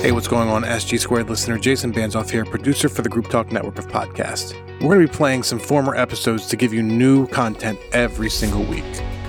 [0.00, 1.58] Hey, what's going on, SG Squared listener?
[1.58, 4.54] Jason Banzoff here, producer for the Group Talk Network of podcasts.
[4.80, 8.62] We're going to be playing some former episodes to give you new content every single
[8.64, 8.82] week.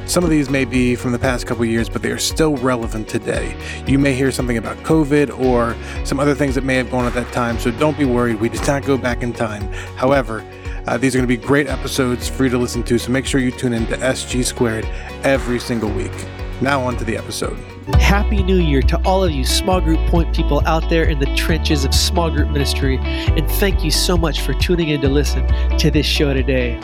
[0.06, 3.10] Some of these may be from the past couple years, but they are still relevant
[3.10, 3.54] today.
[3.86, 5.76] You may hear something about COVID or
[6.06, 8.40] some other things that may have gone at that time, so don't be worried.
[8.40, 9.64] We did not go back in time.
[9.98, 10.42] However,
[10.88, 13.26] uh, these are going to be great episodes for you to listen to, so make
[13.26, 14.86] sure you tune in to SG Squared
[15.24, 16.14] every single week.
[16.62, 17.58] Now, on to the episode.
[17.96, 21.26] Happy New Year to all of you small group point people out there in the
[21.36, 23.00] trenches of small group ministry.
[23.02, 25.48] And thank you so much for tuning in to listen
[25.80, 26.80] to this show today.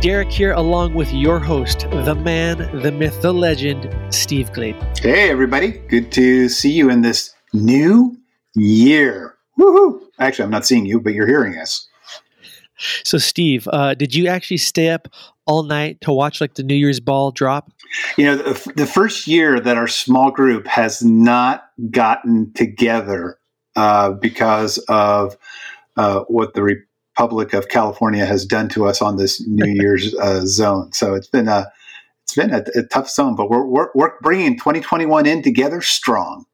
[0.00, 4.80] Derek here, along with your host, the man, the myth, the legend, Steve Gladen.
[4.98, 5.72] Hey, everybody.
[5.72, 8.16] Good to see you in this new
[8.54, 9.34] year.
[9.58, 10.02] Woohoo!
[10.20, 11.88] Actually, I'm not seeing you, but you're hearing us.
[13.04, 15.08] So, Steve, uh, did you actually stay up
[15.46, 17.70] all night to watch like the New Year's ball drop?
[18.16, 23.38] You know, the, the first year that our small group has not gotten together
[23.76, 25.36] uh, because of
[25.96, 30.44] uh, what the Republic of California has done to us on this New Year's uh,
[30.44, 30.92] zone.
[30.92, 31.70] So it's been a
[32.24, 36.44] it's been a, a tough zone, but we're, we're we're bringing 2021 in together strong.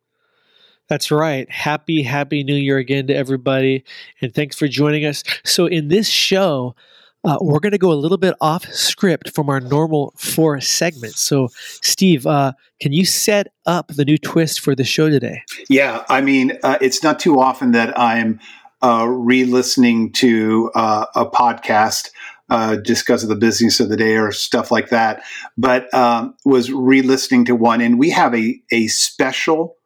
[0.92, 1.50] That's right.
[1.50, 3.82] Happy, happy new year again to everybody.
[4.20, 5.24] And thanks for joining us.
[5.42, 6.76] So, in this show,
[7.24, 11.18] uh, we're going to go a little bit off script from our normal four segments.
[11.22, 11.48] So,
[11.80, 15.40] Steve, uh, can you set up the new twist for the show today?
[15.70, 16.04] Yeah.
[16.10, 18.38] I mean, uh, it's not too often that I'm
[18.82, 22.10] uh, re listening to uh, a podcast.
[22.50, 25.22] Uh, just because of the business of the day or stuff like that,
[25.56, 29.76] but um, was re-listening to one, and we have a a special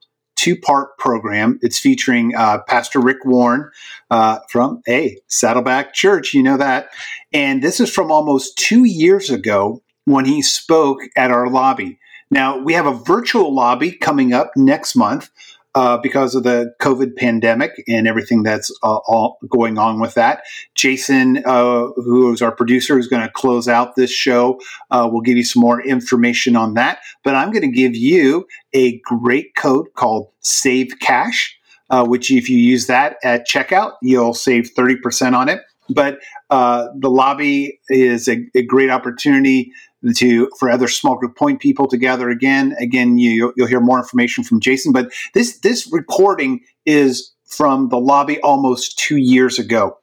[0.46, 1.58] two part program.
[1.60, 3.68] It's featuring uh, Pastor Rick Warren
[4.12, 6.34] uh, from a Saddleback Church.
[6.34, 6.90] You know that.
[7.32, 11.98] And this is from almost two years ago when he spoke at our lobby.
[12.30, 15.30] Now, we have a virtual lobby coming up next month
[15.76, 20.42] uh, because of the COVID pandemic and everything that's uh, all going on with that.
[20.74, 24.58] Jason, uh, who is our producer, is going to close out this show.
[24.90, 27.00] Uh, we'll give you some more information on that.
[27.22, 31.54] But I'm going to give you a great code called Save Cash,
[31.90, 35.60] uh, which if you use that at checkout, you'll save 30% on it.
[35.90, 39.72] But uh, the lobby is a, a great opportunity
[40.14, 42.74] to for other small group point people to gather again.
[42.80, 44.92] Again, you, you'll hear more information from Jason.
[44.92, 49.98] But this this recording is from the lobby almost two years ago.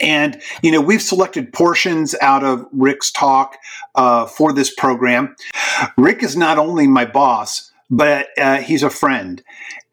[0.00, 3.56] And, you know, we've selected portions out of Rick's talk
[3.96, 5.34] uh, for this program.
[5.96, 9.42] Rick is not only my boss, but uh, he's a friend.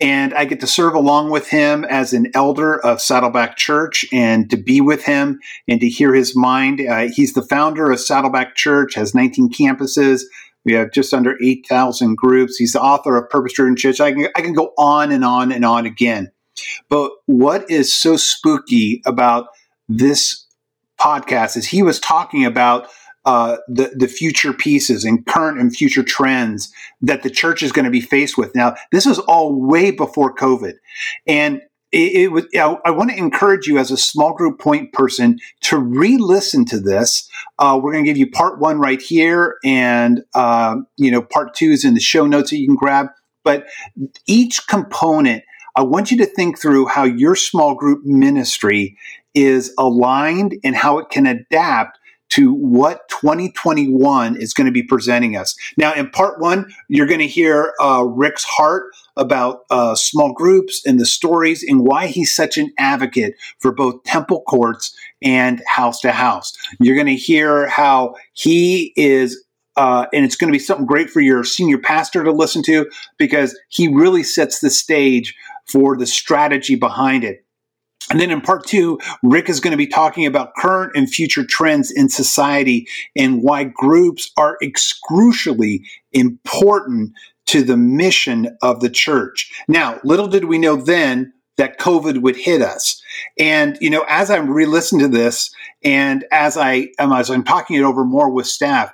[0.01, 4.49] And I get to serve along with him as an elder of Saddleback Church and
[4.49, 6.81] to be with him and to hear his mind.
[6.81, 10.23] Uh, he's the founder of Saddleback Church, has 19 campuses.
[10.65, 12.57] We have just under 8,000 groups.
[12.57, 14.01] He's the author of Purpose Driven Church.
[14.01, 16.31] I can, I can go on and on and on again.
[16.89, 19.47] But what is so spooky about
[19.87, 20.45] this
[20.99, 22.87] podcast is he was talking about
[23.25, 26.71] uh, the the future pieces and current and future trends
[27.01, 28.53] that the church is going to be faced with.
[28.55, 30.73] Now, this is all way before COVID,
[31.25, 32.45] and it, it was.
[32.55, 36.79] I, I want to encourage you as a small group point person to re-listen to
[36.79, 37.29] this.
[37.57, 41.55] Uh, we're going to give you part one right here, and uh, you know part
[41.55, 43.07] two is in the show notes that you can grab.
[43.43, 43.67] But
[44.27, 45.43] each component,
[45.75, 48.97] I want you to think through how your small group ministry
[49.33, 51.99] is aligned and how it can adapt
[52.29, 55.55] to what 2021 is going to be presenting us.
[55.77, 60.85] Now, in part one, you're going to hear uh, Rick's heart about uh, small groups
[60.85, 66.01] and the stories and why he's such an advocate for both temple courts and house
[66.01, 66.53] to house.
[66.79, 69.41] You're going to hear how he is
[69.77, 72.89] uh, and it's going to be something great for your senior pastor to listen to
[73.17, 75.35] because he really sets the stage
[75.67, 77.44] for the strategy behind it.
[78.11, 81.43] And then in part two, Rick is going to be talking about current and future
[81.43, 85.79] trends in society and why groups are excrucially
[86.13, 87.13] important
[87.47, 89.51] to the mission of the church.
[89.67, 93.01] Now, little did we know then that COVID would hit us.
[93.39, 95.53] And, you know, as I'm re listening to this
[95.83, 98.91] and as I, um, as I'm talking it over more with staff,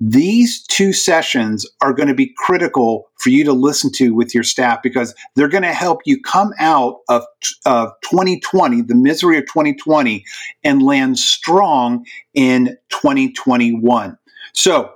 [0.00, 4.42] these two sessions are going to be critical for you to listen to with your
[4.42, 7.22] staff because they're going to help you come out of,
[7.64, 10.24] of 2020, the misery of 2020,
[10.64, 12.04] and land strong
[12.34, 14.18] in 2021.
[14.52, 14.92] So,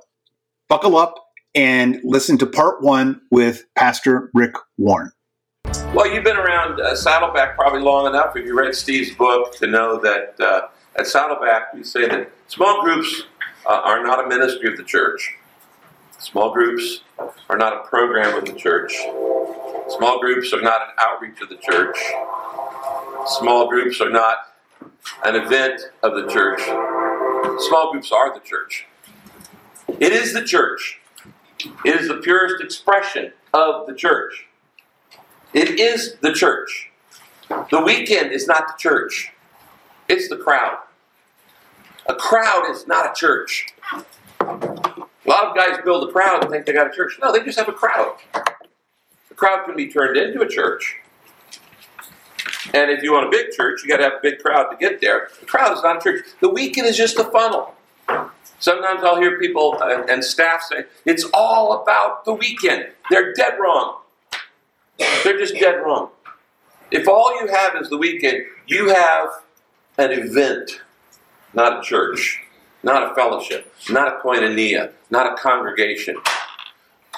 [0.69, 1.15] buckle up
[1.55, 5.12] and listen to part one with Pastor Rick Warren.
[5.94, 9.67] Well, you've been around uh, Saddleback probably long enough, if you read Steve's book, to
[9.67, 13.25] know that uh, at Saddleback we say that small groups
[13.66, 15.37] uh, are not a ministry of the church.
[16.19, 17.00] Small groups
[17.49, 18.93] are not a program of the church.
[19.96, 21.96] Small groups are not an outreach of the church.
[23.26, 24.37] Small groups are not
[25.25, 26.60] an event of the church.
[27.69, 28.87] Small groups are the church.
[30.00, 31.00] It is the church.
[31.84, 34.46] It is the purest expression of the church.
[35.55, 36.90] It is the church.
[37.70, 39.32] The weekend is not the church,
[40.08, 40.78] it's the crowd.
[42.08, 43.66] A crowd is not a church.
[44.40, 44.46] A
[45.26, 47.19] lot of guys build a crowd and think they got a church.
[47.20, 48.16] No, they just have a crowd.
[49.28, 50.96] The crowd can be turned into a church.
[52.72, 54.76] And if you want a big church, you got to have a big crowd to
[54.76, 55.28] get there.
[55.40, 56.25] The crowd is not a church.
[56.40, 57.75] The weekend is just a funnel.
[58.58, 62.88] Sometimes I'll hear people and, and staff say, it's all about the weekend.
[63.10, 63.99] They're dead wrong.
[65.22, 66.10] They're just dead wrong.
[66.90, 69.28] If all you have is the weekend, you have
[69.99, 70.81] an event,
[71.55, 72.43] not a church,
[72.83, 76.17] not a fellowship, not a koinonia, not a congregation.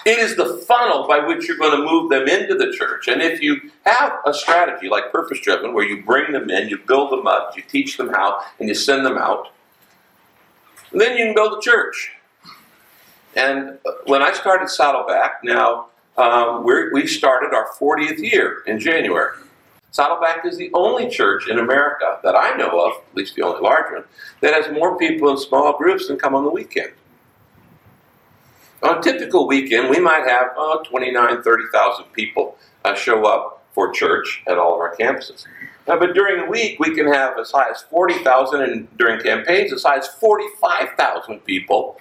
[0.06, 3.08] It is the funnel by which you're going to move them into the church.
[3.08, 6.78] And if you have a strategy like Purpose Driven, where you bring them in, you
[6.78, 9.48] build them up, you teach them how, and you send them out,
[10.92, 12.12] then you can build a church.
[13.36, 19.36] And when I started Saddleback, now um, we started our 40th year in January.
[19.92, 23.60] Saddleback is the only church in America that I know of, at least the only
[23.60, 24.04] large one,
[24.40, 26.92] that has more people in small groups than come on the weekend.
[28.82, 33.92] On a typical weekend, we might have oh, 29, 30,000 people uh, show up for
[33.92, 35.44] church at all of our campuses.
[35.86, 39.72] Uh, but during the week, we can have as high as 40,000, and during campaigns,
[39.72, 42.00] as high as 45,000 people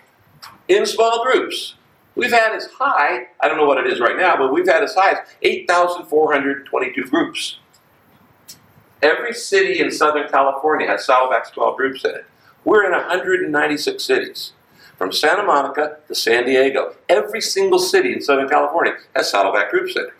[0.68, 1.76] in small groups.
[2.16, 4.84] We've had as high, I don't know what it is right now, but we've had
[4.84, 7.58] as high as 8,422 groups.
[9.02, 12.26] Every city in Southern California has Saddleback small groups in it.
[12.66, 14.54] We're in 196 cities.
[14.98, 19.96] From Santa Monica to San Diego, every single city in Southern California has Saddleback groups
[19.96, 20.14] in it.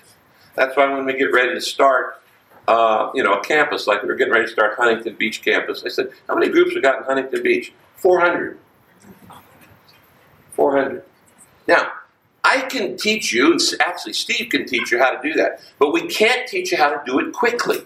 [0.56, 2.22] That's why when we get ready to start,
[2.70, 5.84] uh, you know, a campus, like we were getting ready to start Huntington Beach campus,
[5.86, 7.74] I said, how many groups we got in Huntington Beach?
[7.98, 8.58] 400.
[10.54, 11.04] 400.
[11.68, 11.92] Now,
[12.46, 16.08] I can teach you, actually Steve can teach you how to do that, but we
[16.08, 17.80] can't teach you how to do it quickly.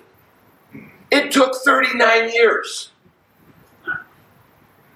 [1.14, 2.90] It took 39 years.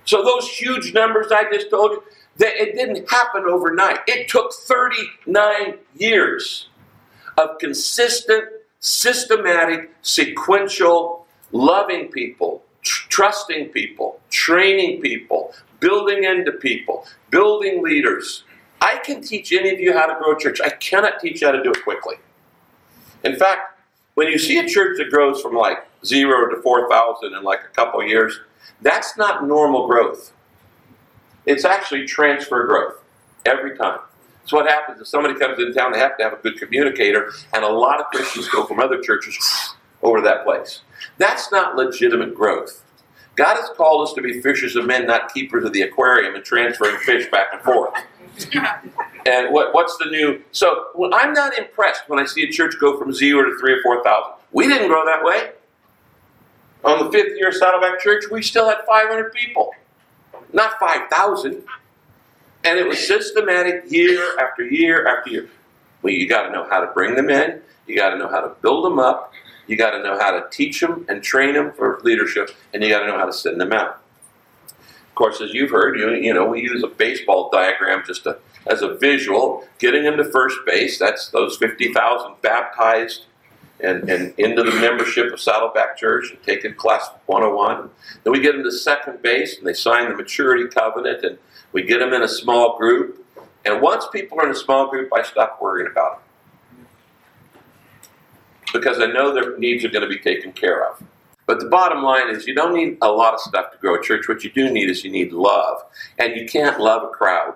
[0.04, 2.04] So those huge numbers I just told you,
[2.38, 4.00] that it didn't happen overnight.
[4.08, 6.70] It took 39 years
[7.38, 8.46] of consistent,
[8.80, 18.44] systematic, sequential, loving people, tr- trusting people, training people, building into people, building leaders.
[18.82, 20.62] I can teach any of you how to grow a church.
[20.62, 22.16] I cannot teach you how to do it quickly.
[23.24, 23.80] In fact,
[24.16, 27.74] when you see a church that grows from like zero to 4,000 in like a
[27.76, 28.40] couple years,
[28.82, 30.34] that's not normal growth.
[31.46, 32.96] It's actually transfer growth
[33.46, 34.00] every time.
[34.46, 37.32] So what happens if somebody comes in town, they have to have a good communicator,
[37.54, 39.38] and a lot of Christians go from other churches
[40.02, 40.82] over to that place.
[41.18, 42.84] That's not legitimate growth.
[43.36, 46.44] God has called us to be fishers of men, not keepers of the aquarium and
[46.44, 47.94] transferring fish back and forth.
[49.26, 50.42] and what, what's the new?
[50.52, 53.74] So well, I'm not impressed when I see a church go from zero to three
[53.74, 54.34] or four thousand.
[54.52, 55.52] We didn't grow that way.
[56.88, 59.72] On the fifth year Saddleback Church, we still had 500 people,
[60.54, 61.62] not 5,000.
[62.64, 65.50] And it was systematic year after year after year.
[66.02, 68.40] Well, you got to know how to bring them in, you got to know how
[68.40, 69.34] to build them up,
[69.68, 72.90] you got to know how to teach them and train them for leadership, and you
[72.90, 74.02] got to know how to send them out.
[74.70, 78.38] Of course, as you've heard, you, you know, we use a baseball diagram just to,
[78.66, 79.68] as a visual.
[79.78, 83.26] Getting into first base, that's those 50,000 baptized
[83.80, 87.90] and, and into the membership of Saddleback Church and taking class 101.
[88.24, 91.38] Then we get them to second base and they sign the maturity covenant and
[91.72, 93.26] we get them in a small group.
[93.66, 96.22] And once people are in a small group, I stop worrying about
[96.76, 96.88] them.
[98.74, 101.04] Because I know their needs are going to be taken care of.
[101.46, 104.04] But the bottom line is you don't need a lot of stuff to grow a
[104.04, 104.28] church.
[104.28, 105.82] What you do need is you need love.
[106.18, 107.56] And you can't love a crowd.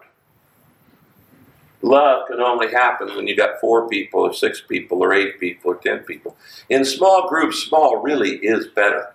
[1.82, 5.72] Love can only happen when you've got four people or six people or eight people
[5.72, 6.38] or ten people.
[6.70, 9.14] In small groups, small really is better.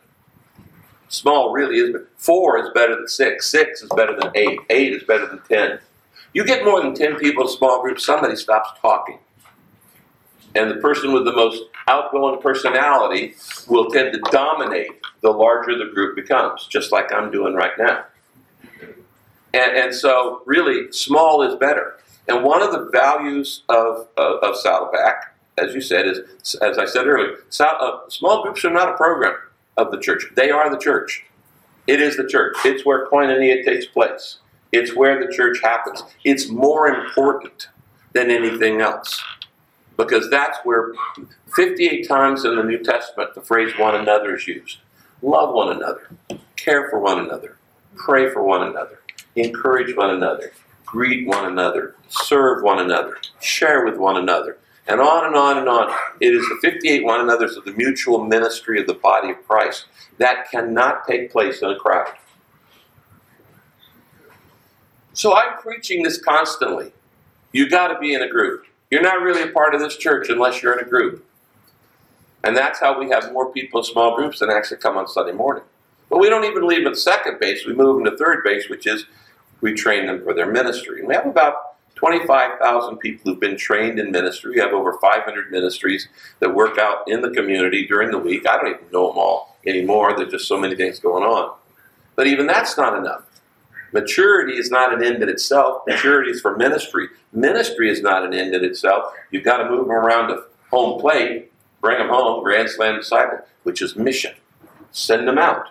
[1.09, 2.09] Small really is better.
[2.17, 3.47] Four is better than six.
[3.47, 4.59] Six is better than eight.
[4.71, 5.79] Eight is better than ten.
[6.33, 9.19] You get more than ten people in a small group, somebody stops talking.
[10.57, 13.35] And the person with the most outgoing personality
[13.69, 18.05] will tend to dominate the larger the group becomes, just like I'm doing right now.
[19.55, 21.99] And, and so, really, small is better.
[22.29, 26.21] And one of the values of, of, of Saddleback, as you said, is,
[26.57, 29.37] as I said earlier, uh, small groups are not a program
[29.77, 30.27] of the church.
[30.35, 31.25] They are the church.
[31.87, 32.57] It is the church.
[32.65, 34.39] It's where koinonia takes place.
[34.73, 36.03] It's where the church happens.
[36.25, 37.69] It's more important
[38.13, 39.23] than anything else.
[39.97, 40.93] because that's where
[41.55, 44.79] 58 times in the New Testament the phrase one another is used.
[45.23, 46.11] Love one another,
[46.57, 47.57] care for one another,
[47.97, 49.01] pray for one another,
[49.37, 50.53] encourage one another,
[50.87, 55.69] greet one another, serve one another, share with one another, and on and on and
[55.69, 55.93] on.
[56.21, 59.87] It is the 58 one another's of the mutual ministry of the body of Christ.
[60.19, 62.15] That cannot take place in a crowd.
[65.13, 66.93] So I'm preaching this constantly.
[67.53, 68.67] You got to be in a group.
[68.91, 71.27] You're not really a part of this church unless you're in a group.
[72.45, 75.33] And that's how we have more people in small groups than actually come on Sunday
[75.33, 75.65] morning.
[76.09, 77.67] But we don't even leave at second base.
[77.67, 79.07] We move into third base, which is
[79.61, 81.01] we train them for their ministry.
[81.01, 81.55] And we have about
[81.97, 84.53] 25,000 people who've been trained in ministry.
[84.53, 86.09] We have over 500 ministries
[86.41, 88.47] that work out in the community during the week.
[88.49, 90.15] I don't even know them all anymore.
[90.17, 91.57] There's just so many things going on.
[92.15, 93.23] But even that's not enough.
[93.93, 95.83] Maturity is not an end in itself.
[95.87, 97.09] Maturity is for ministry.
[97.33, 99.13] Ministry is not an end in itself.
[99.31, 103.39] You've got to move them around to home plate, bring them home, Grand Slam disciple,
[103.63, 104.35] which is mission.
[104.91, 105.69] Send them out.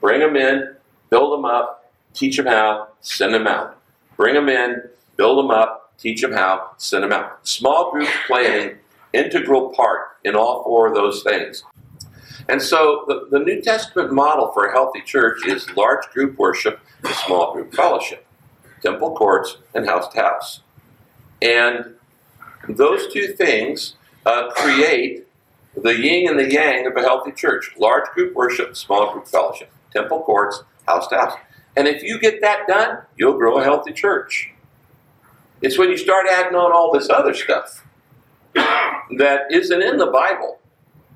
[0.00, 0.74] Bring them in,
[1.10, 1.79] build them up,
[2.14, 3.80] teach them how, send them out.
[4.16, 4.82] Bring them in,
[5.16, 7.46] build them up, teach them how, send them out.
[7.46, 8.76] Small group planning,
[9.12, 11.64] integral part in all four of those things.
[12.48, 16.80] And so the, the New Testament model for a healthy church is large group worship
[17.26, 18.26] small group fellowship,
[18.82, 20.60] temple courts and house to house.
[21.40, 21.94] And
[22.68, 23.94] those two things
[24.26, 25.26] uh, create
[25.76, 29.70] the yin and the yang of a healthy church large group worship, small group fellowship,
[29.92, 31.34] temple courts, house to house.
[31.76, 34.50] And if you get that done, you'll grow a healthy church.
[35.62, 37.86] It's when you start adding on all this other stuff
[38.54, 40.58] that isn't in the Bible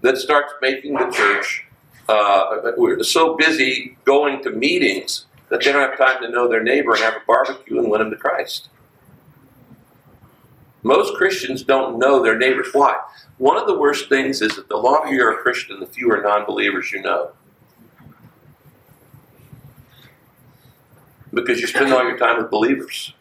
[0.02, 1.64] that starts making the church
[2.08, 6.62] uh, we're so busy going to meetings that they don't have time to know their
[6.62, 8.68] neighbor and have a barbecue and win them to Christ.
[10.82, 12.68] Most Christians don't know their neighbors.
[12.72, 12.98] Why?
[13.38, 16.44] One of the worst things is that the longer you're a Christian, the fewer non
[16.44, 17.32] believers you know.
[21.34, 23.12] Because you spend all your time with believers.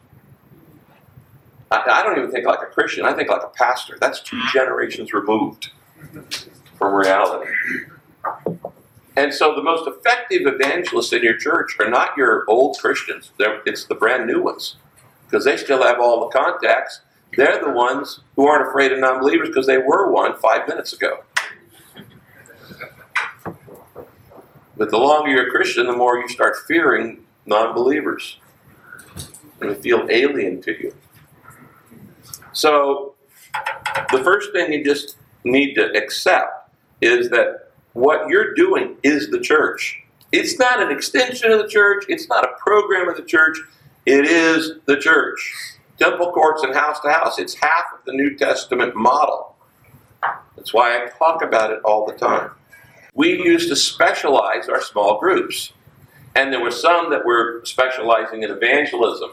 [1.70, 3.98] I, I don't even think like a Christian, I think like a pastor.
[4.00, 5.70] That's two generations removed
[6.78, 7.50] from reality.
[9.16, 13.60] And so the most effective evangelists in your church are not your old Christians, They're,
[13.64, 14.76] it's the brand new ones.
[15.26, 17.00] Because they still have all the contacts.
[17.36, 20.92] They're the ones who aren't afraid of non believers because they were one five minutes
[20.92, 21.24] ago.
[24.76, 28.38] But the longer you're a Christian, the more you start fearing non believers.
[29.60, 30.94] And they feel alien to you.
[32.52, 33.14] So,
[34.10, 36.70] the first thing you just need to accept
[37.00, 40.00] is that what you're doing is the church.
[40.32, 43.58] It's not an extension of the church, it's not a program of the church,
[44.06, 45.74] it is the church.
[45.98, 47.38] Temple courts and house to house.
[47.38, 49.54] It's half of the New Testament model.
[50.56, 52.50] That's why I talk about it all the time.
[53.14, 55.72] We used to specialize our small groups.
[56.34, 59.30] And there were some that were specializing in evangelism,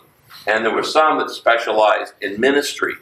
[0.48, 2.96] and there were some that specialized in ministry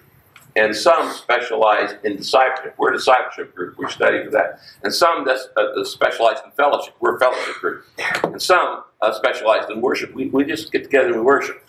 [0.56, 2.76] and some specialized in discipleship.
[2.78, 3.78] We're a discipleship group.
[3.78, 4.60] We study for that.
[4.84, 6.96] And some uh, specialize in fellowship.
[7.00, 7.86] We're a fellowship group.
[8.24, 10.14] And some uh, specialize in worship.
[10.14, 11.64] We, we just get together and worship.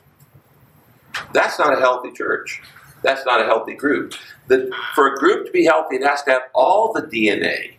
[1.32, 2.62] That's not a healthy church.
[3.02, 4.14] That's not a healthy group.
[4.48, 7.74] The, for a group to be healthy, it has to have all the DNA.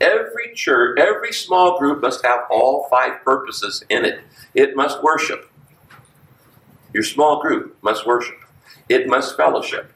[0.00, 4.20] Every church, every small group must have all five purposes in it.
[4.54, 5.50] It must worship.
[6.94, 8.38] Your small group must worship.
[8.88, 9.92] It must fellowship.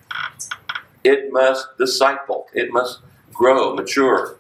[1.02, 2.46] It must disciple.
[2.52, 3.00] It must
[3.32, 4.37] grow, mature.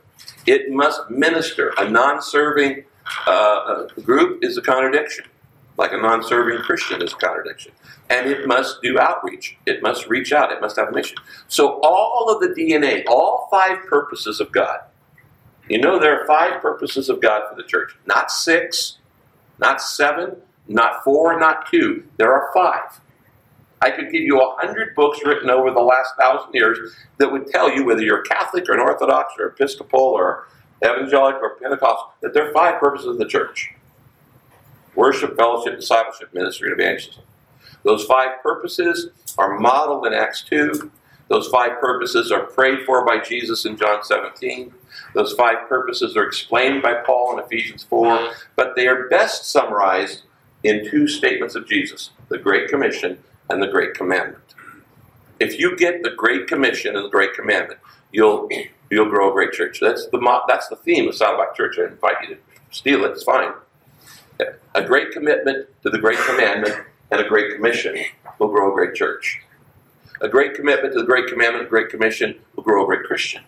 [0.46, 1.72] It must minister.
[1.78, 2.84] A non serving
[3.26, 5.24] uh, group is a contradiction,
[5.76, 7.72] like a non serving Christian is a contradiction.
[8.10, 9.56] And it must do outreach.
[9.66, 10.52] It must reach out.
[10.52, 11.16] It must have a mission.
[11.48, 14.80] So, all of the DNA, all five purposes of God,
[15.68, 18.98] you know, there are five purposes of God for the church, not six,
[19.58, 20.36] not seven,
[20.68, 22.04] not four, not two.
[22.16, 23.00] There are five.
[23.80, 27.46] I could give you a hundred books written over the last thousand years that would
[27.48, 30.48] tell you whether you're Catholic or an Orthodox or Episcopal or
[30.82, 33.74] Evangelical or Pentecostal, that there are five purposes of the church
[34.94, 37.24] worship, fellowship, discipleship, ministry, and evangelism.
[37.82, 40.90] Those five purposes are modeled in Acts 2.
[41.28, 44.72] Those five purposes are prayed for by Jesus in John 17.
[45.14, 50.22] Those five purposes are explained by Paul in Ephesians 4, but they are best summarized
[50.62, 53.18] in two statements of Jesus the Great Commission
[53.50, 54.42] and the Great Commandment.
[55.38, 57.80] If you get the Great Commission and the Great Commandment,
[58.12, 58.48] you'll
[58.90, 59.78] you'll grow a great church.
[59.80, 61.76] That's the that's the theme of Saddleback Church.
[61.78, 63.12] I invite you to steal it.
[63.12, 63.52] It's fine.
[64.74, 67.96] A great commitment to the Great Commandment and a great commission
[68.38, 69.40] will grow a great church.
[70.20, 73.42] A great commitment to the Great Commandment, a Great Commission will grow a great Christian.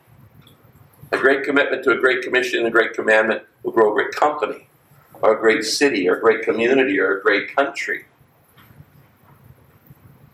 [1.13, 4.13] A great commitment to a great commission and a great commandment will grow a great
[4.13, 4.69] company,
[5.23, 8.07] or a great city, or a great community, or a great country.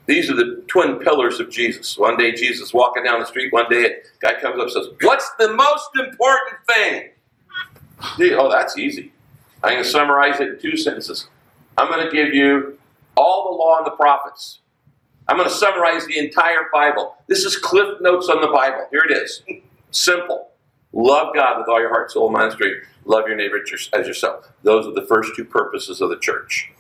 [0.07, 1.97] These are the twin pillars of Jesus.
[1.97, 4.87] One day Jesus walking down the street, one day a guy comes up and says,
[5.03, 7.11] What's the most important thing?
[8.37, 9.13] Oh, that's easy.
[9.63, 11.29] I'm going to summarize it in two sentences.
[11.79, 12.79] I'm going to give you
[13.17, 14.59] all the law and the prophets.
[15.29, 17.17] I'm going to summarize the entire Bible.
[17.29, 18.89] This is Cliff Notes on the Bible.
[18.91, 19.43] Here it is.
[19.93, 20.51] Simple.
[20.93, 22.87] Love God with all your heart, soul, mind, and strength.
[23.05, 23.61] Love your neighbor
[23.93, 24.53] as yourself.
[24.63, 26.71] Those are the first two purposes of the church.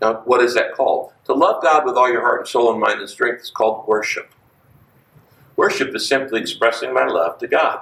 [0.00, 1.12] Now, what is that called?
[1.26, 3.86] To love God with all your heart and soul and mind and strength is called
[3.86, 4.32] worship.
[5.56, 7.80] Worship is simply expressing my love to God.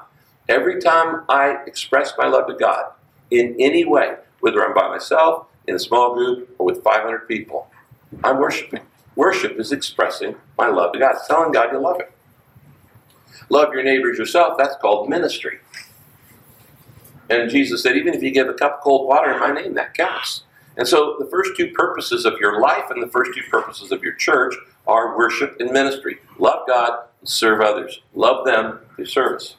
[0.49, 2.93] Every time I express my love to God
[3.31, 7.71] in any way, whether I'm by myself, in a small group, or with 500 people,
[8.25, 8.81] I'm worshiping.
[9.15, 12.09] Worship is expressing my love to God, telling God you love Him.
[13.49, 15.59] Love your neighbors yourself, that's called ministry.
[17.31, 19.75] And Jesus said, even if you give a cup of cold water in my name,
[19.75, 20.43] that counts.
[20.77, 24.03] And so the first two purposes of your life and the first two purposes of
[24.03, 24.55] your church
[24.87, 26.19] are worship and ministry.
[26.39, 28.01] Love God and serve others.
[28.15, 29.57] Love them through service.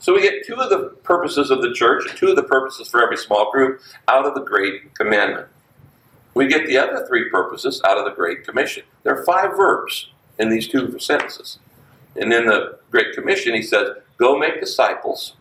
[0.00, 3.02] So we get two of the purposes of the church, two of the purposes for
[3.02, 5.46] every small group out of the Great Commandment.
[6.34, 8.82] We get the other three purposes out of the Great Commission.
[9.04, 11.58] There are five verbs in these two sentences.
[12.16, 15.34] And in the Great Commission, he says, Go make disciples,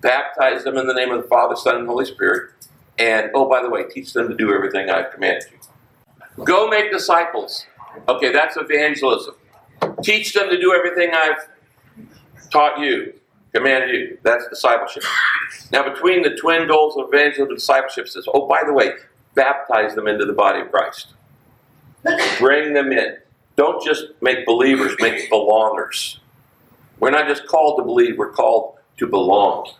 [0.00, 2.52] baptize them in the name of the Father, Son, and Holy Spirit,
[2.98, 6.44] and, oh, by the way, teach them to do everything I've commanded you.
[6.44, 7.66] Go make disciples.
[8.08, 9.34] Okay, that's evangelism.
[10.02, 11.48] Teach them to do everything I've
[12.50, 13.14] taught you,
[13.54, 14.18] commanded you.
[14.22, 15.04] That's discipleship.
[15.72, 18.92] Now, between the twin goals of evangelism and discipleship says, oh, by the way,
[19.34, 21.14] baptize them into the body of Christ.
[22.38, 23.18] Bring them in.
[23.58, 26.18] Don't just make believers, make belongers.
[27.00, 29.72] We're not just called to believe, we're called to belong.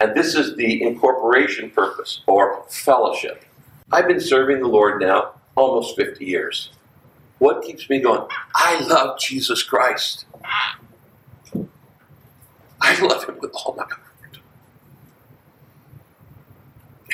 [0.00, 3.44] And this is the incorporation purpose or fellowship.
[3.92, 6.70] I've been serving the Lord now almost 50 years.
[7.36, 8.26] What keeps me going?
[8.54, 10.24] I love Jesus Christ.
[12.80, 14.38] I love him with all my heart.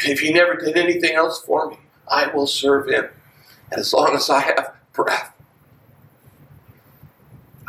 [0.05, 3.09] And if he never did anything else for me, I will serve him.
[3.73, 5.35] And as long as I have breath,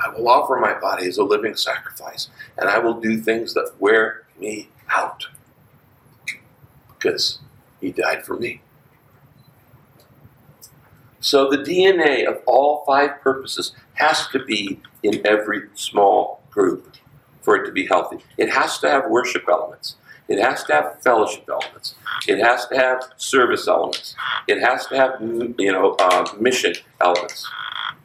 [0.04, 3.74] I will offer my body as a living sacrifice, and I will do things that
[3.80, 5.28] wear me out
[6.88, 7.40] because
[7.82, 8.62] he died for me.
[11.20, 16.96] So the DNA of all five purposes has to be in every small group
[17.42, 18.18] for it to be healthy.
[18.38, 19.96] It has to have worship elements.
[20.30, 21.96] It has to have fellowship elements.
[22.28, 24.16] It has to have service elements.
[24.48, 27.50] It has to have you know uh, mission elements.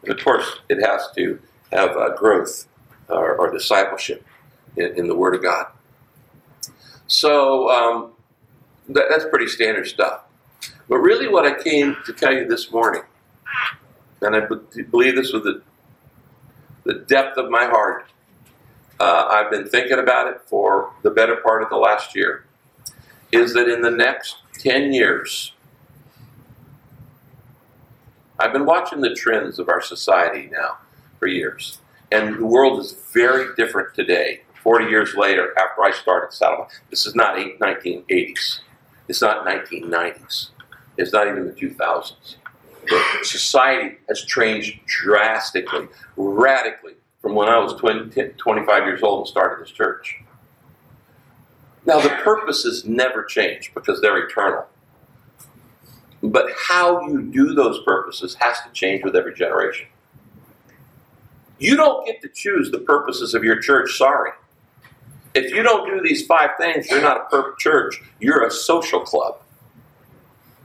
[0.03, 1.39] And of course, it has to
[1.75, 2.67] have uh, growth
[3.09, 4.25] or, or discipleship
[4.77, 5.67] in, in the Word of God.
[7.07, 8.13] So um,
[8.89, 10.23] that, that's pretty standard stuff.
[10.89, 13.03] But really, what I came to tell you this morning,
[14.21, 14.41] and I
[14.91, 15.63] believe this with the,
[16.85, 18.07] the depth of my heart,
[19.01, 22.45] uh, I've been thinking about it for the better part of the last year,
[23.33, 25.53] is that in the next 10 years,
[28.39, 30.79] I've been watching the trends of our society now
[31.25, 31.79] for years.
[32.13, 36.71] And the world is very different today 40 years later, after I started Saddleback.
[36.91, 38.61] This is not 1980s.
[39.09, 40.51] It's not 1990s.
[40.99, 42.37] It's not even the 2000s.
[42.89, 49.29] But society has changed drastically, radically, from when I was 20, 25 years old and
[49.29, 50.21] started this church.
[51.87, 54.67] Now, the purposes never change because they're eternal.
[56.23, 59.87] But how you do those purposes has to change with every generation.
[61.59, 64.33] You don't get to choose the purposes of your church, sorry.
[65.35, 68.01] If you don't do these five things, you're not a perfect church.
[68.21, 69.41] You're a social club.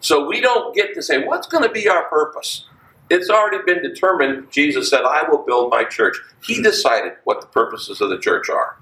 [0.01, 2.65] So we don't get to say, what's going to be our purpose?
[3.09, 4.51] It's already been determined.
[4.51, 6.15] Jesus said, I will build my church.
[6.43, 8.77] He decided what the purposes of the church are.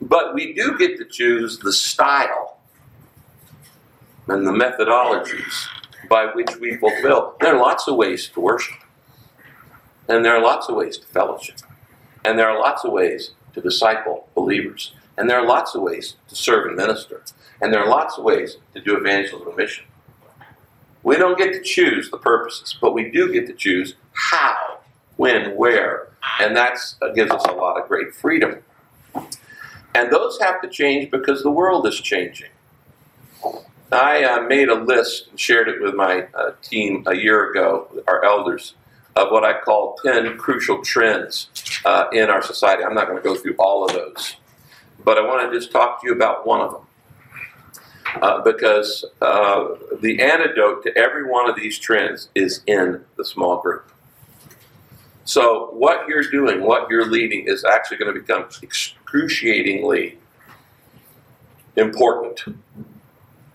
[0.00, 2.58] But we do get to choose the style
[4.28, 5.66] and the methodologies
[6.08, 7.34] by which we fulfill.
[7.40, 8.76] There are lots of ways to worship,
[10.08, 11.56] and there are lots of ways to fellowship,
[12.24, 14.94] and there are lots of ways to disciple believers.
[15.16, 17.22] And there are lots of ways to serve and minister.
[17.60, 19.86] And there are lots of ways to do evangelism and mission.
[21.02, 24.80] We don't get to choose the purposes, but we do get to choose how,
[25.16, 26.08] when, where.
[26.40, 26.78] And that
[27.14, 28.62] gives us a lot of great freedom.
[29.94, 32.50] And those have to change because the world is changing.
[33.92, 37.88] I uh, made a list and shared it with my uh, team a year ago,
[38.08, 38.74] our elders,
[39.16, 41.48] of what I call 10 crucial trends
[41.84, 42.84] uh, in our society.
[42.84, 44.36] I'm not going to go through all of those,
[45.04, 46.82] but I want to just talk to you about one of them.
[48.22, 49.66] Uh, because uh,
[50.00, 53.90] the antidote to every one of these trends is in the small group.
[55.24, 60.18] So, what you're doing, what you're leading, is actually going to become excruciatingly
[61.74, 62.40] important,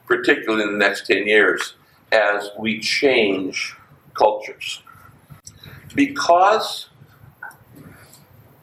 [0.05, 1.75] particularly in the next 10 years,
[2.11, 3.75] as we change
[4.13, 4.83] cultures.
[5.95, 6.89] Because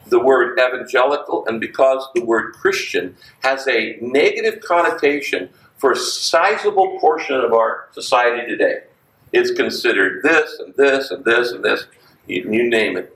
[0.09, 6.99] the word evangelical and because the word Christian has a negative connotation for a sizable
[6.99, 8.83] portion of our society today.
[9.31, 11.85] It's considered this and this and this and this,
[12.27, 13.15] you, you name it.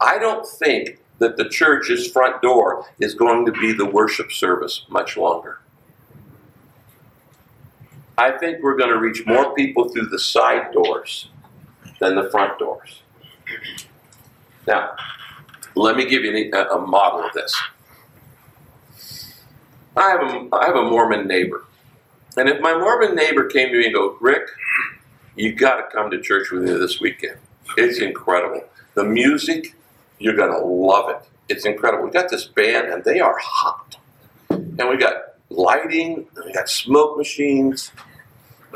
[0.00, 4.86] I don't think that the church's front door is going to be the worship service
[4.88, 5.60] much longer.
[8.16, 11.28] I think we're going to reach more people through the side doors
[12.00, 13.02] than the front doors.
[14.66, 14.96] Now,
[15.76, 17.60] let me give you a, a model of this.
[19.96, 21.64] I have a, I have a Mormon neighbor.
[22.36, 24.48] And if my Mormon neighbor came to me and go, Rick,
[25.36, 27.38] you got to come to church with me this weekend.
[27.76, 28.64] It's incredible.
[28.94, 29.74] The music,
[30.18, 31.28] you're going to love it.
[31.48, 32.04] It's incredible.
[32.04, 33.96] We got this band, and they are hot.
[34.50, 35.14] And we got
[35.48, 37.90] lighting, we got smoke machines,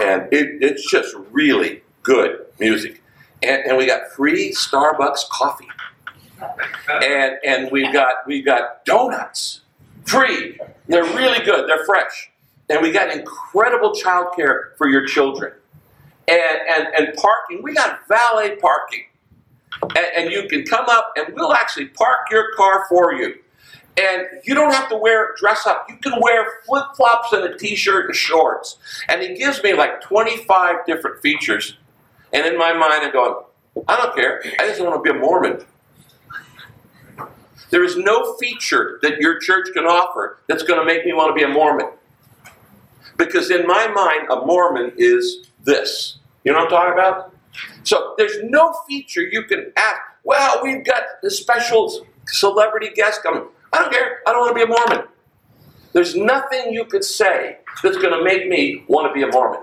[0.00, 3.00] and it, it's just really good music.
[3.44, 5.68] And, and we got free Starbucks coffee.
[6.88, 9.61] And, and we got we got donuts
[10.04, 10.59] free.
[10.88, 11.68] They're really good.
[11.68, 12.30] They're fresh.
[12.68, 15.52] And we got incredible childcare for your children.
[16.26, 19.04] And, and, and parking, we got valet parking.
[19.83, 23.35] And, and you can come up and we'll actually park your car for you.
[23.96, 25.87] And you don't have to wear dress up.
[25.88, 28.78] You can wear flip flops and a t shirt and shorts.
[29.09, 31.76] And he gives me like 25 different features.
[32.34, 33.34] And in my mind, I'm going,
[33.86, 34.42] I don't care.
[34.58, 35.64] I just want to be a Mormon.
[37.70, 41.30] There is no feature that your church can offer that's going to make me want
[41.30, 41.88] to be a Mormon.
[43.16, 46.18] Because in my mind, a Mormon is this.
[46.42, 47.34] You know what I'm talking about?
[47.84, 50.00] So there's no feature you can ask.
[50.24, 53.44] Well, we've got the special celebrity guest coming.
[53.72, 54.18] I don't care.
[54.26, 55.06] I don't want to be a Mormon.
[55.92, 59.60] There's nothing you could say that's going to make me want to be a Mormon.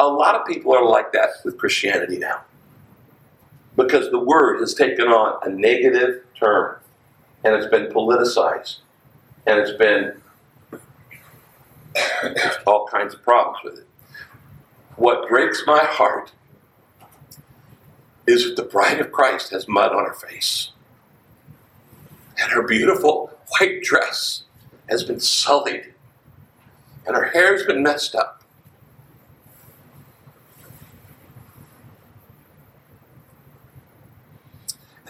[0.00, 2.42] A lot of people are like that with Christianity now.
[3.76, 6.76] Because the word has taken on a negative term
[7.44, 8.78] and it's been politicized
[9.46, 10.20] and it's been
[12.66, 13.86] all kinds of problems with it.
[14.96, 16.32] What breaks my heart
[18.26, 20.70] is that the bride of Christ has mud on her face.
[22.40, 24.44] And her beautiful white dress
[24.88, 25.92] has been sullied.
[27.06, 28.43] And her hair's been messed up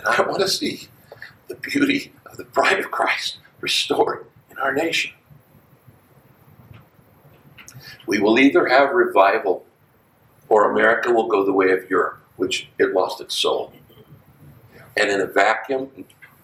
[0.05, 0.89] And I want to see
[1.49, 5.13] the beauty of the bride of Christ restored in our nation.
[8.07, 9.65] We will either have revival
[10.49, 13.73] or America will go the way of Europe, which it lost its soul.
[14.97, 15.91] And in a vacuum,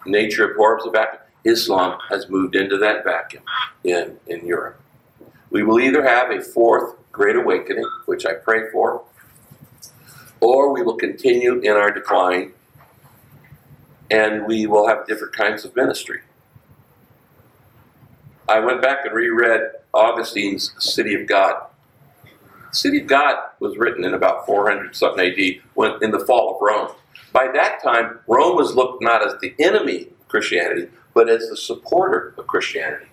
[0.06, 1.22] nature abhors a vacuum.
[1.44, 3.42] Islam has moved into that vacuum
[3.84, 4.80] in, in Europe.
[5.50, 9.02] We will either have a fourth great awakening, which I pray for,
[10.40, 12.52] or we will continue in our decline
[14.10, 16.20] and we will have different kinds of ministry.
[18.48, 19.60] I went back and reread
[19.94, 21.54] Augustine's City of God.
[22.72, 26.60] City of God was written in about 400 something AD when, in the fall of
[26.60, 26.94] Rome.
[27.32, 31.56] By that time, Rome was looked not as the enemy of Christianity, but as the
[31.56, 33.06] supporter of Christianity.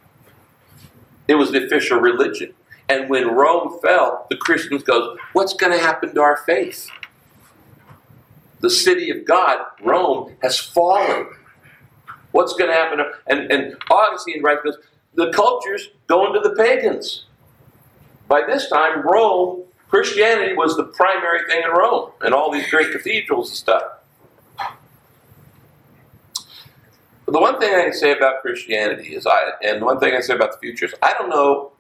[1.27, 2.53] It was the official religion.
[2.89, 6.89] And when Rome fell, the Christians goes, what's going to happen to our faith?
[8.59, 11.27] The city of God, Rome, has fallen.
[12.31, 12.99] What's going to happen?
[13.27, 14.75] And, and Augustine writes this
[15.15, 17.25] the culture's going to the pagans.
[18.27, 22.91] By this time, Rome, Christianity was the primary thing in Rome, and all these great
[22.91, 23.83] cathedrals and stuff.
[27.27, 30.33] the one thing I can say about Christianity is I, and one thing I say
[30.33, 31.71] about the future is I don't know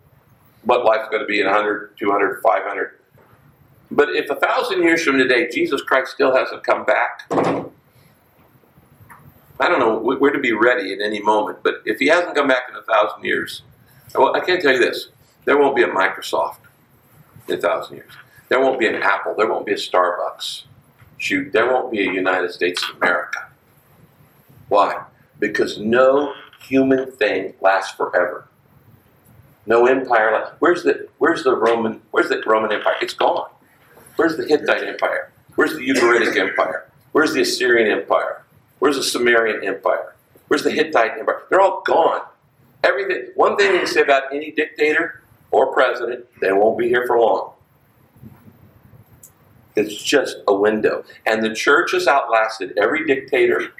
[0.63, 2.99] what life's going to be in 100, 200, 500,
[3.91, 7.23] but if a thousand years from today Jesus Christ still hasn't come back,
[9.59, 9.97] I don't know.
[9.97, 11.59] We're to be ready at any moment.
[11.63, 13.63] But if he hasn't come back in a thousand years,
[14.13, 15.09] well, I can't tell you this:
[15.45, 16.57] there won't be a Microsoft
[17.47, 18.11] in a thousand years.
[18.49, 19.35] There won't be an Apple.
[19.35, 20.63] There won't be a Starbucks.
[21.17, 23.47] Shoot, there won't be a United States of America.
[24.69, 25.03] Why?
[25.39, 28.47] Because no human thing lasts forever.
[29.65, 30.53] No empire.
[30.59, 32.95] Where's the Where's the Roman Where's the Roman Empire?
[33.01, 33.49] It's gone.
[34.17, 35.31] Where's the Hittite Empire?
[35.55, 36.89] Where's the Ugaritic Empire?
[37.13, 38.43] Where's the Assyrian Empire?
[38.79, 40.15] Where's the Sumerian Empire?
[40.47, 41.43] Where's the Hittite Empire?
[41.49, 42.21] They're all gone.
[42.83, 43.31] Everything.
[43.35, 47.19] One thing you can say about any dictator or president, they won't be here for
[47.19, 47.53] long.
[49.75, 51.03] It's just a window.
[51.25, 53.71] And the church has outlasted every dictator,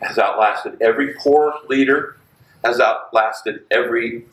[0.00, 2.16] has outlasted every poor leader,
[2.64, 4.24] has outlasted every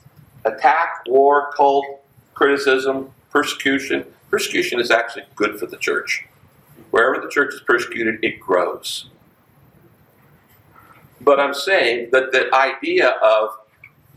[0.45, 1.85] attack, war, cult,
[2.33, 4.05] criticism, persecution.
[4.29, 6.25] Persecution is actually good for the church.
[6.91, 9.09] Wherever the church is persecuted, it grows.
[11.21, 13.49] But I'm saying that the idea of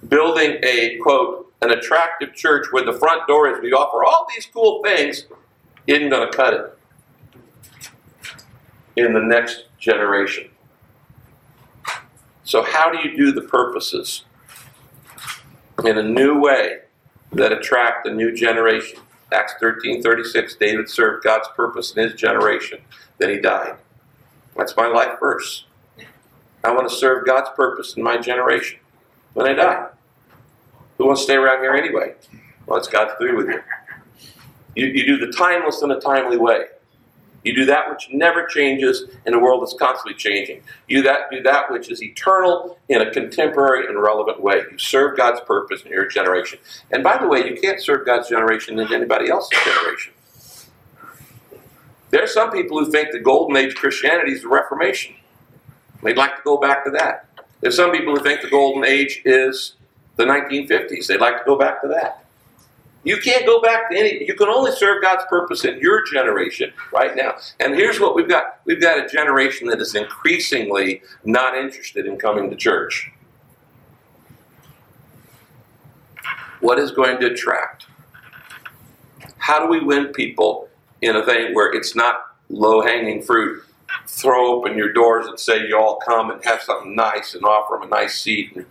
[0.09, 4.47] building a quote an attractive church where the front door is we offer all these
[4.47, 5.27] cool things
[5.87, 6.79] isn't going to cut it
[8.97, 10.49] in the next generation.
[12.45, 14.25] So, how do you do the purposes
[15.85, 16.81] in a new way
[17.33, 19.01] that attract a new generation?
[19.33, 22.81] Acts 13 36, David served God's purpose in his generation.
[23.19, 23.77] Then he died.
[24.57, 25.67] That's my life verse.
[26.65, 28.81] I want to serve God's purpose in my generation
[29.35, 29.89] when I die.
[30.99, 32.15] Who wants to stay around here anyway?
[32.67, 33.63] Well, it's God's through with you.
[34.75, 34.87] you.
[34.87, 36.65] You do the timeless in a timely way.
[37.43, 40.63] You do that which never changes in a world that's constantly changing.
[40.89, 44.63] You that, do that which is eternal in a contemporary and relevant way.
[44.71, 46.59] You serve God's purpose in your generation.
[46.91, 50.13] And by the way, you can't serve God's generation in anybody else's generation.
[52.11, 55.15] There are some people who think the golden age of Christianity is the Reformation.
[56.03, 57.27] They'd like to go back to that.
[57.61, 59.75] There's some people who think the golden age is
[60.17, 61.07] the 1950s.
[61.07, 62.20] They'd like to go back to that.
[63.03, 66.73] You can't go back to any, you can only serve God's purpose in your generation
[66.93, 67.37] right now.
[67.59, 72.19] And here's what we've got we've got a generation that is increasingly not interested in
[72.19, 73.11] coming to church.
[76.61, 77.87] What is going to attract?
[79.39, 80.69] How do we win people
[81.01, 82.17] in a thing where it's not
[82.51, 83.65] low hanging fruit?
[84.07, 87.79] Throw open your doors and say you all come and have something nice and offer
[87.81, 88.67] them a nice seat and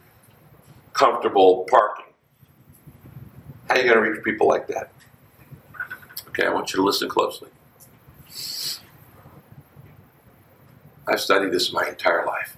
[0.93, 2.08] comfortable parking.
[3.69, 4.91] How are you going to reach people like that?
[6.29, 7.49] Okay, I want you to listen closely.
[11.08, 12.58] I've studied this my entire life.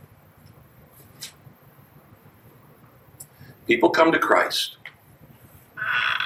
[3.67, 4.78] People come to Christ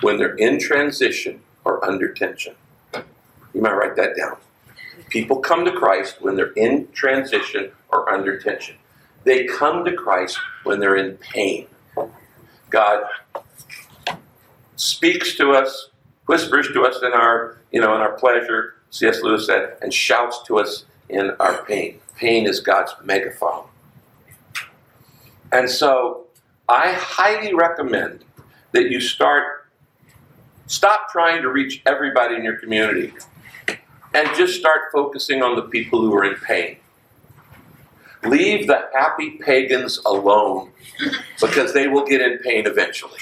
[0.02, 2.54] when they're in transition or under tension.
[3.56, 4.38] You might write that down.
[5.10, 8.76] People come to Christ when they're in transition or under tension.
[9.24, 11.68] They come to Christ when they're in pain.
[12.70, 13.04] God
[14.76, 15.90] speaks to us,
[16.26, 19.22] whispers to us in our, you know, in our pleasure, C.S.
[19.22, 22.00] Lewis said, and shouts to us in our pain.
[22.16, 23.66] Pain is God's megaphone.
[25.52, 26.26] And so
[26.68, 28.26] I highly recommend
[28.72, 29.68] that you start
[30.68, 33.14] stop trying to reach everybody in your community
[34.14, 36.78] and just start focusing on the people who are in pain.
[38.24, 40.72] Leave the happy pagans alone
[41.40, 43.20] because they will get in pain eventually.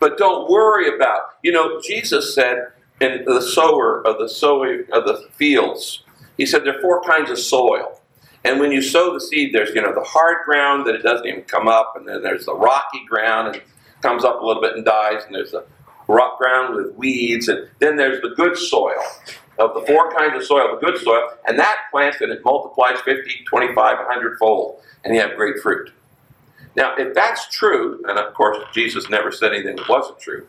[0.00, 2.68] But don't worry about, you know, Jesus said
[3.00, 6.02] in the sower of the sowing of the fields,
[6.36, 8.00] he said there are four kinds of soil.
[8.44, 11.26] And when you sow the seed, there's you know the hard ground that it doesn't
[11.26, 13.62] even come up, and then there's the rocky ground and
[14.02, 15.64] comes up a little bit and dies, and there's the
[16.06, 19.00] rock ground with weeds, and then there's the good soil
[19.58, 23.00] of the four kinds of soil, the good soil, and that plants and it multiplies
[23.00, 25.90] 50, 25, 100 fold, and you have great fruit.
[26.76, 30.46] Now, if that's true, and of course Jesus never said anything that wasn't true,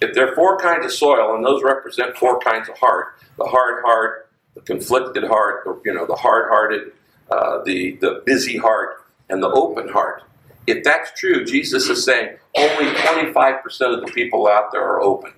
[0.00, 3.44] if there are four kinds of soil, and those represent four kinds of heart, the
[3.44, 6.92] hard heart, the conflicted heart, the, you know, the hard-hearted,
[7.30, 10.22] uh, the, the busy heart, and the open heart.
[10.66, 13.62] If that's true, Jesus is saying only 25%
[13.94, 15.32] of the people out there are open.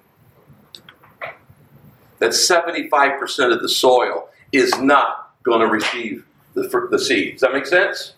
[2.18, 7.35] That 75% of the soil is not going to receive the, the seed.
[7.35, 8.14] Does that make sense?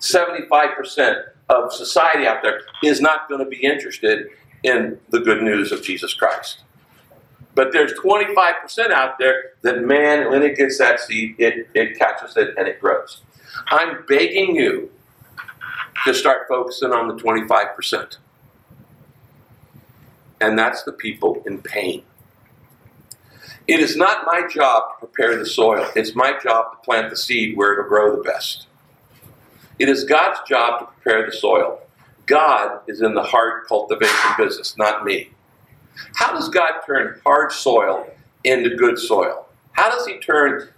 [0.00, 4.26] 75% of society out there is not going to be interested
[4.62, 6.62] in the good news of Jesus Christ.
[7.54, 12.36] But there's 25% out there that, man, when it gets that seed, it, it catches
[12.36, 13.22] it and it grows.
[13.68, 14.90] I'm begging you
[16.04, 18.16] to start focusing on the 25%.
[20.40, 22.02] And that's the people in pain.
[23.66, 27.16] It is not my job to prepare the soil, it's my job to plant the
[27.16, 28.66] seed where it'll grow the best.
[29.78, 31.80] It is God's job to prepare the soil.
[32.26, 35.30] God is in the hard cultivation business, not me.
[36.14, 38.06] How does God turn hard soil
[38.44, 39.46] into good soil?
[39.72, 40.68] How does He turn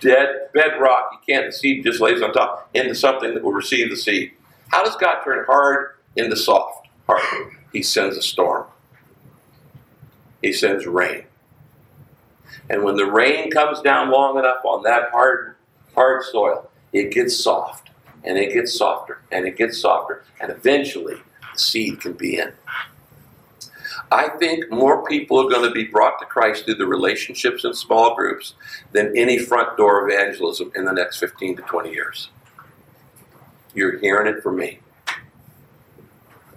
[0.00, 3.96] dead bedrock, you can't, seed just lays on top, into something that will receive the
[3.96, 4.32] seed?
[4.68, 6.88] How does God turn hard into soft?
[7.06, 7.52] Hard.
[7.72, 8.66] He sends a storm.
[10.42, 11.24] He sends rain.
[12.68, 15.56] And when the rain comes down long enough on that hard,
[15.94, 17.90] hard soil, it gets soft
[18.24, 21.16] and it gets softer and it gets softer, and eventually
[21.52, 22.52] the seed can be in.
[24.10, 27.72] I think more people are going to be brought to Christ through the relationships in
[27.72, 28.54] small groups
[28.92, 32.28] than any front door evangelism in the next 15 to 20 years.
[33.74, 34.80] You're hearing it from me.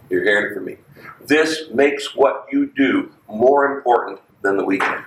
[0.09, 0.77] You're hearing it from me.
[1.25, 5.03] This makes what you do more important than the weekend.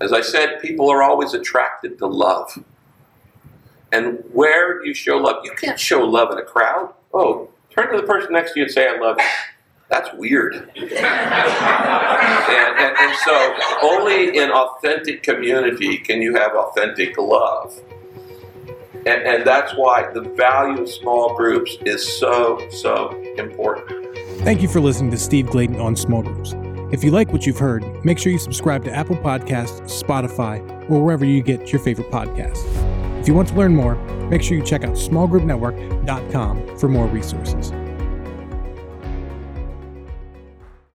[0.00, 2.62] As I said, people are always attracted to love.
[3.92, 5.44] And where do you show love?
[5.44, 6.92] You can't show love in a crowd.
[7.12, 9.24] Oh, turn to the person next to you and say, I love you.
[9.88, 10.54] That's weird.
[10.76, 17.80] and, and, and so, only in authentic community can you have authentic love.
[19.06, 24.14] And, and that's why the value of small groups is so, so important.
[24.40, 26.54] Thank you for listening to Steve Gladen on small groups.
[26.92, 31.02] If you like what you've heard, make sure you subscribe to Apple Podcasts, Spotify, or
[31.02, 32.97] wherever you get your favorite podcasts.
[33.28, 33.96] If you want to learn more,
[34.30, 37.72] make sure you check out smallgroupnetwork.com for more resources.